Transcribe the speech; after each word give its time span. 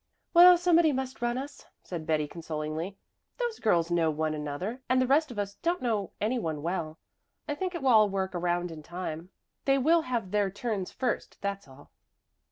"Well, 0.33 0.57
somebody 0.57 0.91
must 0.91 1.21
run 1.21 1.37
us," 1.37 1.67
said 1.83 2.07
Betty 2.07 2.27
consolingly. 2.27 2.97
"Those 3.37 3.59
girls 3.59 3.91
know 3.91 4.09
one 4.09 4.33
another 4.33 4.81
and 4.89 4.99
the 4.99 5.05
rest 5.05 5.29
of 5.29 5.37
us 5.37 5.53
don't 5.61 5.79
know 5.79 6.11
any 6.19 6.39
one 6.39 6.63
well. 6.63 6.97
I 7.47 7.53
think 7.53 7.75
it 7.75 7.83
will 7.83 7.89
all 7.89 8.09
work 8.09 8.33
around 8.33 8.71
in 8.71 8.81
time. 8.81 9.29
They 9.65 9.77
will 9.77 10.01
have 10.01 10.31
their 10.31 10.49
turns 10.49 10.89
first, 10.91 11.37
that's 11.41 11.67
all." 11.67 11.91